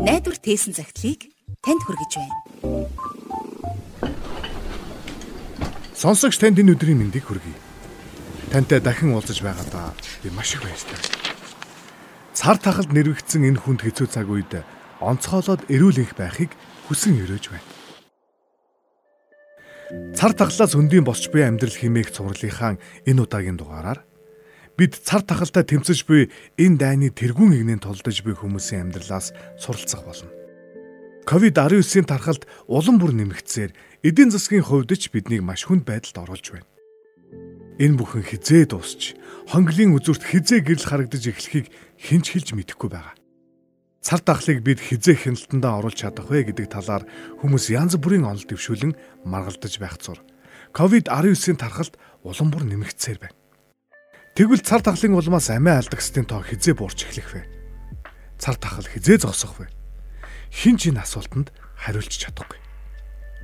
[0.00, 1.28] найдвар тээсэн загтлыг
[1.60, 2.36] танд хүргэж байна.
[5.92, 7.58] Сонсогч танд энэ өдрийн мэндийг хүргэе.
[8.48, 9.92] Тантай дахин уулзаж байгаадаа
[10.24, 11.04] би маш их баярлалаа.
[12.32, 14.64] Цар тахалд нэрвэгдсэн энэ хүнд хэцүү цаг үед
[15.04, 16.56] онцгойлоод эрүүл их байхыг
[16.88, 17.68] хүсэн өрөөж байна.
[20.16, 24.00] Цар тахлаас өндийн босч буй амьдрал химээх цувралынхаа энэ удаагийн дугаараар
[24.80, 30.32] бид цар тахалтай тэмцэж буй энэ дайны тэргүүн игнэнд толдож буй хүмүүсийн амьдралаас суралцах болно.
[31.28, 36.68] Ковид-19-ийн тархалд улам бүр нэмэгдсээр эдийн засгийн хувьд ч биднийг маш хүнд байдалд оруулж байна.
[37.76, 39.20] Энэ бүхэн хизээ дуусч,
[39.52, 41.68] хонглын үзүүрт хизээ гэрэл харагдаж эхлэхийг
[42.00, 43.20] хинч хэлж мэдэхгүй байгаа.
[44.00, 47.04] Цар тахлыг бид хизээ хяналтандаа оруулж чадах вэ гэдэг талаар
[47.44, 48.96] хүмүүс янз бүрийн онол дэвшүүлэн
[49.28, 50.24] маргалдаж байх зур.
[50.72, 53.39] Ковид-19-ийн тархалд улам бүр нэмэгдсээр байна.
[54.40, 57.44] Тэгвэл цар тахлын улмаас амиа алдагсдын тоо хизээ буурч эхлэх вэ?
[58.40, 59.68] Цар тахал хизээ зогсох вэ?
[60.48, 62.56] Хин ч энэ асуултанд хариулж чадахгүй.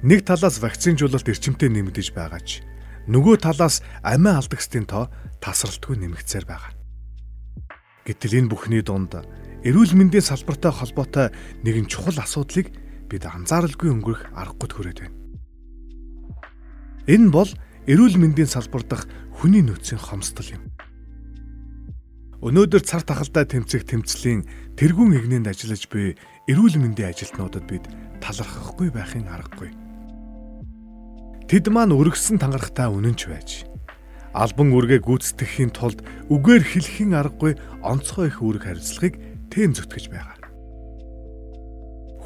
[0.00, 2.64] Нэг талаас вакцинжуулалт эрчимтэй нэмэгдэж байгаа ч
[3.12, 5.12] нөгөө талаас амиа алдагсдын тоо
[5.44, 6.72] тасралтгүй нэмэгдсээр байгаа.
[8.08, 9.20] Гэтэл энэ бүхний дунд
[9.68, 11.28] эрүүл мэндийн салбартай холбоотой
[11.60, 12.72] нэгэн чухал асуудлыг
[13.12, 15.16] бид анзааралгүй өнгөрөх аргагүй төрөөд байна.
[17.04, 17.52] Энэ бол
[17.84, 19.04] эрүүл мэндийн салбар дахь
[19.36, 20.64] хүний нөөцийн хомсдол юм.
[22.46, 24.46] Өнөөдөр цар тахалтай тэмцэх тэмцлийн
[24.78, 26.14] тэргүүн игнэнд ажиллаж буй
[26.46, 27.90] эрүүл мэндийн ажилтнуудад бид
[28.22, 29.74] талархахгүй байхын аргагүй.
[31.50, 33.66] Тэд маань өргөссөн тангарахтай үнэнч байж
[34.30, 39.14] албан үргээ гүйцэтгэхийн тулд үгээр хэлхийн аргагүй онцгой их үүрэг хариуцлагыг
[39.50, 40.38] тэм зүтгэж байгаа.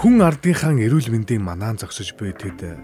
[0.00, 2.80] Хүн ардынхаа эрүүл мэндийн манаан зогсож буй тэд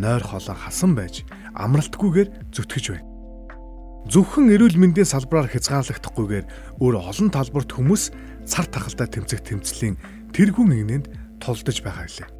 [0.00, 1.28] нойр холоо хасан байж
[1.60, 3.09] амралтгүйгээр зүтгэж байна.
[4.08, 6.46] Зөвхөн эрүүл мэндийн салбараар хязгаарлагдахгүйгээр
[6.80, 8.08] өөр олон талбарт хүмүүс
[8.48, 10.00] цар тахалтай тэмцэх тэмцлийн
[10.32, 11.06] тэргүүн игнэнд
[11.36, 12.30] тулдаж байгаа билээ.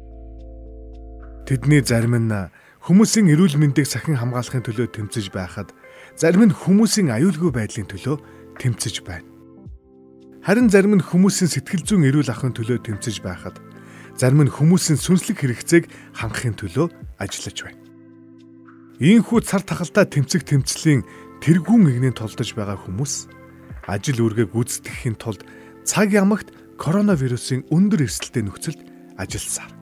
[1.45, 2.33] Тэдний зарим нь
[2.81, 5.69] хүмүүсийн эрүүл мэндийг сахин хамгаалахын төлөө тэмцэж байхад
[6.17, 8.17] зарим нь хүмүүсийн аюулгүй байдлын төлөө
[8.57, 9.29] тэмцэж байна.
[10.41, 13.61] Харин зарим нь хүмүүсийн сэтгэл зүйн эрүүл ахуйн төлөө тэмцэж байхад
[14.17, 15.85] зарим нь хүмүүсийн сүнслэг хэрэгцээг
[16.17, 16.89] хангахын төлөө
[17.21, 17.81] ажиллаж байна.
[19.01, 21.01] Ийхүү цар тахалтай тэмцэх тэмцлийн
[21.41, 23.13] тэргүүн игнэнд толдож байгаа хүмүүс
[23.89, 25.41] ажил үргээ гүйцэтгэхийн тулд
[25.83, 28.81] цаг ямагт коронавирусын өндөр эрсдэлтэй нөхцөлд
[29.17, 29.73] ажилласаар.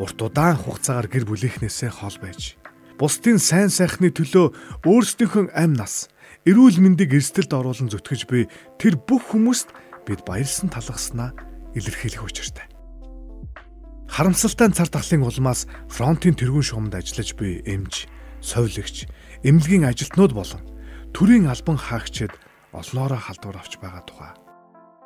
[0.00, 2.56] Урт удаан хугацаагаар гэр бүлийнхнээсээ хол байж
[3.00, 6.08] бусдын сайн сайхны төлөө өөрсдийнхөө амь нас
[6.48, 8.46] эрүүл мэндийг эрсдэлд оруулан зүтгэж буй
[8.78, 9.68] тэр бүх хүмүүст
[10.06, 11.34] бид баярлсан талхаснаа
[11.74, 12.66] илэрхийлэх учиртай.
[14.06, 18.06] Харамсалтай цар тахлын улмаас фронтын тэргүүн шугамд ажиллаж буй эмч,
[18.44, 19.08] совилогч,
[19.42, 20.62] эмнэлгийн ажилтнууд болон
[21.10, 22.30] төрийн албан хаагчид
[22.72, 24.32] олноороо халдвар авч байгаа тухай.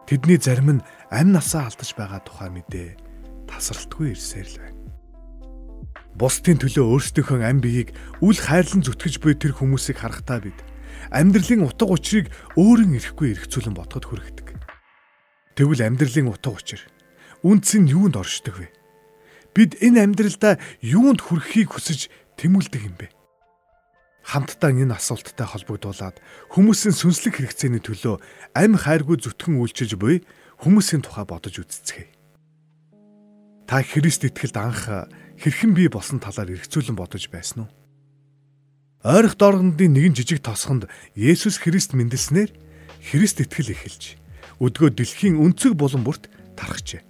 [0.07, 3.01] Тэдний зарим нь амь насаа алдаж байгаа тухай мэдээ
[3.49, 4.81] тасралтгүй ирсээр л байна.
[6.15, 10.57] Бусдын төлөө өөрсдийнхөө ам биеийг үл хайрлан зүтгэж буй тэр хүмүүсийг харахтаа бид
[11.11, 14.49] амьдралын утга учирыг өөрөн ирэхгүй эргцүүлэн бодоход хүргэдэг.
[15.57, 16.81] Тэгвэл амьдралын утга учир
[17.41, 18.69] үнц нь юунд оршдог вэ?
[19.57, 23.16] Бид энэ амьдралдаа юунд хүрэхийг хүсэж тэмүүлдэг юм бэ?
[24.27, 26.19] Хамтдаа энэ асуулттай холбогдуулаад
[26.51, 28.19] хүмүүсийн сүнслэг хэрэгцээний төлөө
[28.59, 30.27] амь хайргүй зүтгэн үйлчилж буй
[30.67, 32.11] хүмүүсийн тухай бодож үзцгээе.
[33.71, 34.83] Та Христ итгэлд анх
[35.39, 37.71] хэрхэн бий болсон талаар эргцүүлэн бодож байсан уу?
[39.07, 42.51] Ойрох дооргондын нэгэн жижиг тосгонд Есүс Христ мэндэлснээр
[43.07, 44.19] Христ итгэл эхэлж
[44.59, 46.27] өдгөө дэлхийн өнцөг булан бүрт
[46.59, 47.07] тархжээ.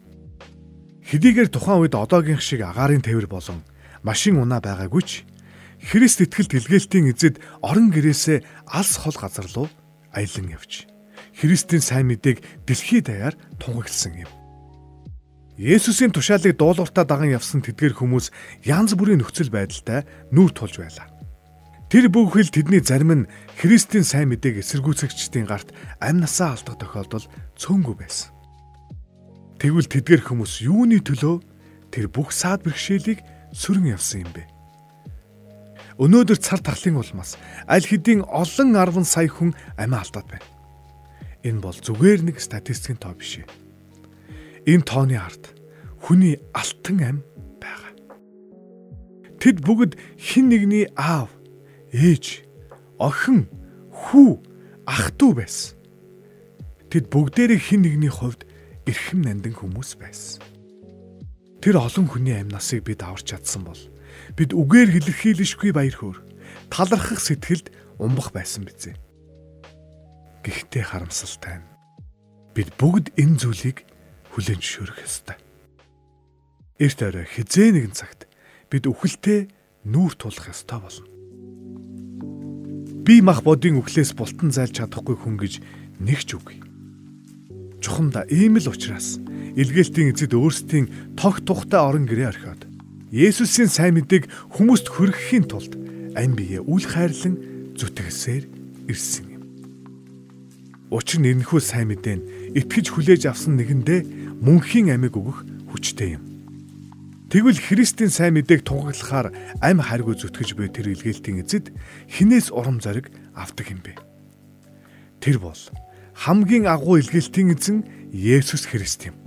[1.07, 3.63] Хэдийгээр тухайн үед одоогийн шиг агаарын тээвэр болон
[4.03, 5.11] машин унаа байгаагүй ч
[5.83, 9.69] Христ итгэл дэлгээлтийн эзэд орон гэрээсээ алс хол газар руу
[10.13, 10.89] аялан явж
[11.37, 14.31] Христийн сайн мэдээг дэлхий даяар тунхагласан юм.
[15.57, 18.33] Есүсийн тушаалыг дуулууртаа даган явсан тэдгэр хүмүүс
[18.65, 21.09] янз бүрийн нөхцөл байдалтай нүүр тулж байлаа.
[21.89, 27.25] Тэр бүхэл тэдний зарим нь Христийн сайн мэдээг эсэргүүцэгчдийн гарт амь насаа алдах тохиолдол
[27.57, 28.33] цөөнгүй байсан.
[29.61, 31.37] Тэгвэл тэдгэр хүмүүс юуны төлөө
[31.93, 33.25] тэр бүх саад бэрхшээлийг
[33.57, 34.56] сүрэн явсан юм бэ?
[35.97, 40.49] Өнөөдөр цар тахлын улмаас аль хэдийн олон 10 сая хүн амиа алдаад байна.
[41.41, 43.41] Энэ бол зүгээр нэг статистикийн тоо биш.
[44.69, 45.57] Энэ тооны ард
[46.05, 47.19] хүний алтан ам
[47.57, 47.97] байгаа.
[49.41, 51.33] Тэд бүгд хин нэгний аав
[51.97, 52.45] ээж,
[53.01, 53.49] охин,
[53.89, 54.31] хүү,
[54.85, 55.81] ах トゥ байсан.
[56.93, 58.45] Тэд бүгдээрээ хин нэгний хувьд
[58.85, 60.45] эрхэм нандин хүмүүс байсан.
[61.65, 63.81] Тэр олон хүний амь насыг бид аварч чадсан бол
[64.37, 66.19] бид үгээр хэлэрхийлэшгүй баяр хөөр
[66.71, 68.97] талархах сэтгэлд умбах байсан бизээ.
[70.45, 71.67] Гэхдээ харамсалтай нь
[72.55, 73.85] бид бүгд энэ зүйлийг
[74.33, 75.37] хүлээн зөвшөөрөх ёстой.
[76.81, 78.29] Эрт орой хизээ нэгэн цагт
[78.69, 79.49] бид үхэлтэй
[79.89, 81.09] нүүр тулах ёстой болно.
[83.07, 85.55] Би мах бодийн үхлээс бултан зайлж чадахгүй хүн гэж
[86.03, 86.59] нэгч үгүй.
[87.81, 89.23] Чухамда ийм л учраас
[89.57, 92.63] илгээлтийн эзэд өөрсдийн тог тухтай орон гэрээ орхиод
[93.15, 94.27] Есүсийн сайн мэдээг
[94.59, 95.79] хүмүүст хүргэхийн тулд
[96.19, 98.45] ам бие үл хайрлан зүтгэлсээр
[98.91, 99.43] ирсэн юм.
[100.91, 104.01] Учир нь энэхүү сайн мэдээ итгэж хүлээж авсан нэгэндээ
[104.43, 106.25] мөнхийн амиг өгөх хүчтэй юм.
[107.31, 109.31] Тэгвэл Христийн сайн мэдээг тунгаглахаар
[109.63, 111.75] ам харгүй зүтгэж буй тэр илгээлтийн эзэд
[112.11, 113.99] хинээс урам зориг авдаг юм бэ?
[115.19, 115.59] Тэр бол
[116.15, 117.79] хамгийн агуу илгээлтийн эзэн
[118.15, 119.26] Есүс Христ юм.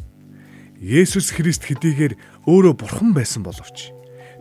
[0.79, 3.91] Есүс Христ хэдийгээр өөрөө бурхан байсан боловч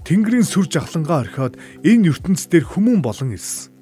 [0.07, 3.75] Тэнгэрийн сүр жавхлангаа орхиод энэ ертөнц дээр хүмүүн болон ирсэн.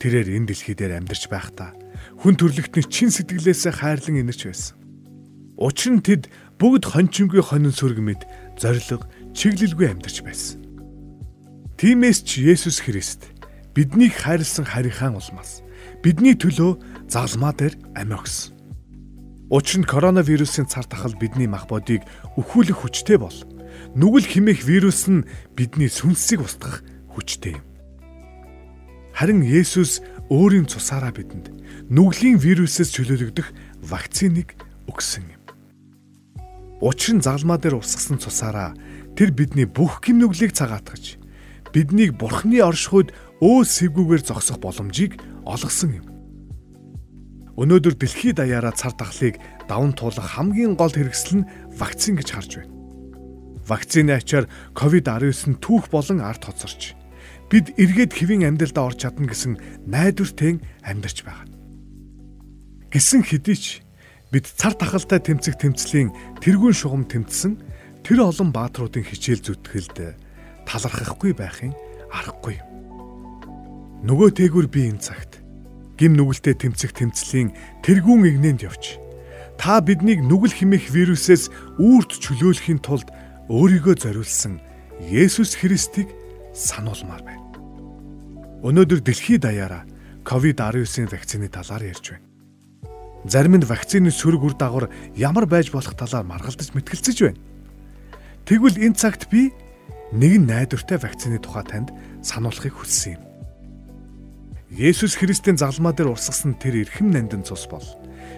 [0.00, 1.76] Тэрээр энэ дэлхий дээр амьдарч байхдаа
[2.24, 4.80] хүн төрлөختний чин сэтгэлээсээ хайрлан инэрч байсан.
[5.60, 8.24] Учир нь тэд бүгд хончингүй хонин сүрг мэд
[8.56, 9.04] зориг
[9.36, 10.64] чиглэлгүй амьдарч байсан.
[11.76, 13.30] Тиймээс ч Есүс Христ
[13.76, 15.62] биднийг хайрлсан харийнхаа улмаас
[16.02, 18.57] бидний төлөө залмаа дээр амь өгсөн.
[19.48, 22.04] Учир нь коронавирусын цар тахал бидний мах бодийг
[22.36, 23.32] өхүүлэх хүчтэй бол
[23.96, 25.24] нүгэл химэх вирус нь
[25.56, 26.84] бидний сүнсийг устгах
[27.16, 27.64] хүчтэй юм.
[29.16, 31.48] Харин Есүс өөрийн цусаараа бидэнд
[31.88, 33.48] нүглийн вирусээс чөлөөлөгдөх
[33.88, 34.52] вакциныг
[34.84, 35.42] өгсөн юм.
[36.84, 38.76] Учир нь загалмаа дээр урсгасан цусаараа
[39.16, 41.16] тэр бидний бүх гим нүглийг цагаатгаж
[41.72, 45.16] биднийг бурхны оршихуйд өө сэвгүүгээр зогсох боломжийг
[45.48, 46.17] олгосон юм.
[47.58, 52.74] Өнөөдөр дэлхийд даяараа цар тахлыг даван туулах хамгийн гол хэрэгсэл нь вакцин гэж харж байна.
[53.66, 54.46] Вакцины ачаар
[54.78, 56.94] COVID-19 түүх болон ард хоцорч
[57.50, 59.58] бид эргээд хэвийн амьдралдаа орж чадна гэсэн
[59.90, 61.50] найдвартай амьдарч байгаа.
[62.94, 63.66] Гисэн хэдий ч
[64.30, 67.58] бид цар тахалтай тэмцэх тэмцлийн тэргуун шугам тэмцсэн
[68.06, 70.14] тэр олон баатруудын хичээл зүтгэлд
[70.62, 71.74] талархахгүй байхын
[72.14, 72.62] аргагүй.
[74.06, 75.37] Нөгөө тээгүр би энэ цагт
[75.98, 77.52] гим нүгэлтэй тэмцэх тэмцлийн
[77.82, 79.02] тэргүүн игнэнд явж
[79.58, 81.50] та биднийг нүгэл химэх вирусээс
[81.82, 83.10] үүрт чөлөөлөхийн тулд
[83.50, 84.62] өөрийгөө зориулсан
[85.02, 86.10] Есүс Христийг
[86.54, 87.46] сануулмаар байна.
[88.62, 89.82] Өнөөдөр дэлхийд даяараа
[90.22, 92.26] COVID-19 вакцины талаар ярьж байна.
[93.26, 97.42] Зарим нь вакцины сөрөг үр дагавар ямар байж болох талаар маргалдаж мэтгэлцэж байна.
[98.46, 99.50] Тэгвэл энэ цагт би
[100.14, 101.90] нэгэн найдвартай вакцины тухай танд
[102.22, 103.27] сануулахыг хүссэн юм.
[104.78, 107.82] Есүс Христийн загалмаа дээр урсгасан тэр эрхэм нандин цус бол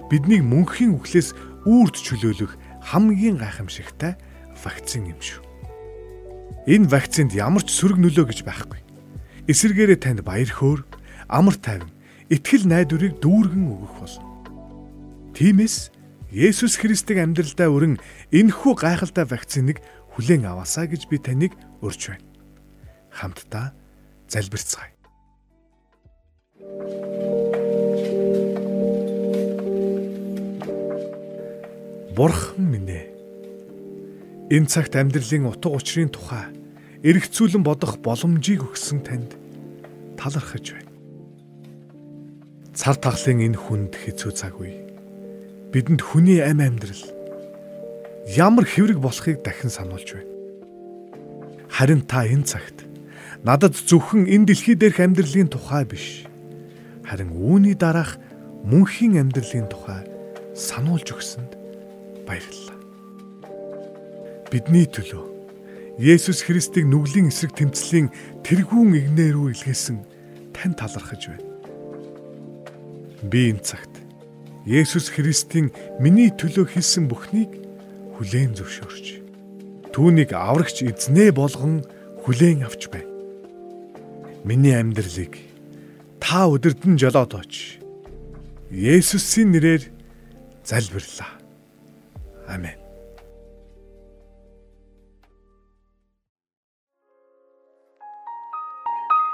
[0.08, 1.36] биднийг мөнхийн үхлээс
[1.68, 4.16] үрд чөлөөлөх хамгийн гайхамшигтай
[4.64, 5.44] вакцин юм шүү.
[6.64, 8.80] Энэ вакцинд ямар ч сөрөг нөлөө гэж байхгүй.
[9.52, 10.80] Эсвэргээрээ танд баяр хөөр,
[11.28, 11.92] амар тайван,
[12.32, 14.24] итгэл найдварыг дүүргэн өгөх болно.
[15.36, 15.92] Тиймээс
[16.32, 18.00] Есүс Христийг амьдралдаа өрн
[18.32, 19.84] энэхүү гайхалтай вакциныг
[20.16, 21.52] хүлээн аваасаа гэж би таныг
[21.84, 22.24] урьж байна.
[23.12, 23.76] Хамтдаа
[24.30, 24.99] залбирцгаая.
[32.16, 33.06] Бурхан минь ээ.
[34.50, 36.52] Энэ цагт амьдралын утга учирын тухай
[37.00, 39.32] эргцүүлэн бодох боломжийг өгсөн танд
[40.20, 40.92] талархаж байна.
[42.76, 44.90] Цар таглын энэ хүнд хэцүү цаг үе
[45.72, 47.04] бидэнд хүний амь амьдрал
[48.28, 50.30] ямар хэврэг болохыг дахин сануулж байна.
[51.70, 52.84] Харин та энэ цагт
[53.46, 56.26] надад зөвхөн энэ дэлхий дээрх амьдралын тухай биш
[57.10, 58.22] харин үүний дараах
[58.62, 60.06] мөнхийн амьдралын тухай
[60.54, 61.58] сануулж өгсөнд
[62.22, 62.78] баярлалаа.
[64.54, 65.26] Бидний төлөө
[65.98, 68.14] Есүс Христийг нүглийн эсрэг тэмцлийн
[68.46, 69.98] тэргүүн игнээ рүү илгээсэн
[70.54, 71.50] тань талархаж байна.
[73.26, 73.90] Би энэ цагт
[74.62, 77.50] Есүс Христийн миний төлөө хийсэн бүхнийг
[78.14, 79.18] хүлээн зөвшөөрч
[79.90, 81.82] түүнийг аврагч эзнээ болгон
[82.22, 83.10] хүлээн авч байна.
[84.46, 85.49] Миний амьдралыг
[86.20, 87.80] та өдөрдөн жолоод оч.
[88.70, 89.82] Есүсийн нэрээр
[90.62, 91.32] залбирлаа.
[92.46, 92.78] Амен.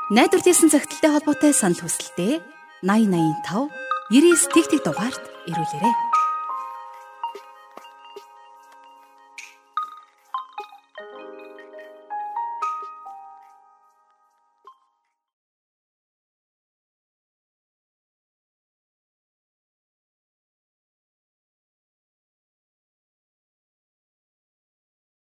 [0.06, 2.38] Найдвар хэлсэн цагталтай холбоотой санал хүсэлтээ
[2.86, 3.74] 8085
[4.14, 6.05] 99 тэгтэг дугаард ирүүлээрэй.